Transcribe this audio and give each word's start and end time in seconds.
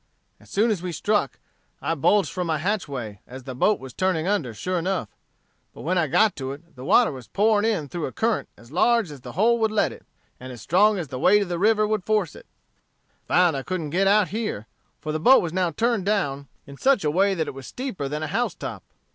As 0.39 0.49
soon 0.49 0.71
as 0.71 0.81
we 0.81 0.91
struck, 0.91 1.37
I 1.79 1.93
bulged 1.93 2.31
for 2.31 2.43
my 2.43 2.57
hatchway, 2.57 3.19
as 3.27 3.43
the 3.43 3.53
boat 3.53 3.79
was 3.79 3.93
turning 3.93 4.25
under 4.27 4.51
sure 4.51 4.79
enough. 4.79 5.09
But 5.75 5.81
when 5.83 5.99
I 5.99 6.07
got 6.07 6.35
to 6.37 6.53
it, 6.53 6.75
the 6.75 6.83
water 6.83 7.11
was 7.11 7.27
pouring 7.27 7.87
through 7.87 8.05
in 8.05 8.09
a 8.09 8.11
current 8.11 8.49
as 8.57 8.71
large 8.71 9.11
as 9.11 9.21
the 9.21 9.33
hole 9.33 9.59
would 9.59 9.69
let 9.69 9.91
it, 9.91 10.03
and 10.39 10.51
as 10.51 10.59
strong 10.59 10.97
as 10.97 11.09
the 11.09 11.19
weight 11.19 11.43
of 11.43 11.49
the 11.49 11.59
river 11.59 11.85
would 11.87 12.03
force 12.03 12.35
it. 12.35 12.47
I 13.11 13.27
found 13.35 13.55
I 13.55 13.61
couldn't 13.61 13.91
get 13.91 14.07
out 14.07 14.29
here, 14.29 14.65
for 14.99 15.11
the 15.11 15.19
boat 15.19 15.39
was 15.39 15.53
now 15.53 15.69
turned 15.69 16.07
down 16.07 16.47
in 16.65 16.77
such 16.77 17.03
a 17.03 17.11
way 17.11 17.35
that 17.35 17.47
it 17.47 17.53
was 17.53 17.67
steeper 17.67 18.07
than 18.09 18.23
a 18.23 18.27
house 18.29 18.55
top. 18.55 18.81